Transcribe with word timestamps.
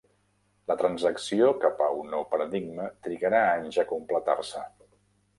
La 0.69 0.75
transacció 0.77 1.49
cap 1.65 1.83
a 1.87 1.89
un 1.97 2.09
nou 2.13 2.25
paradigma 2.31 2.87
trigarà 3.07 3.41
anys 3.59 3.77
a 3.83 3.85
completar-se. 3.93 4.65